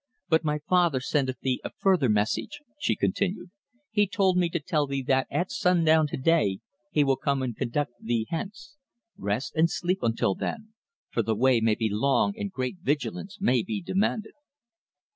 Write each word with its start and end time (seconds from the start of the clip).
"But 0.29 0.43
my 0.43 0.57
father 0.67 0.99
sendeth 0.99 1.41
thee 1.41 1.61
a 1.63 1.69
further 1.77 2.09
message," 2.09 2.61
she 2.79 2.95
continued. 2.95 3.51
"He 3.91 4.07
told 4.07 4.35
me 4.35 4.49
to 4.49 4.59
tell 4.59 4.87
thee 4.87 5.03
that 5.03 5.27
at 5.29 5.51
sundown 5.51 6.07
to 6.07 6.17
day 6.17 6.57
he 6.91 7.03
will 7.03 7.17
come 7.17 7.43
and 7.43 7.55
conduct 7.55 7.91
thee 8.01 8.25
hence. 8.31 8.77
Rest 9.15 9.53
and 9.55 9.69
sleep 9.69 9.99
until 10.01 10.33
then, 10.33 10.73
for 11.11 11.21
the 11.21 11.35
way 11.35 11.61
may 11.61 11.75
be 11.75 11.87
long 11.87 12.33
and 12.35 12.51
great 12.51 12.77
vigilance 12.81 13.39
may 13.39 13.61
be 13.61 13.79
demanded." 13.79 14.33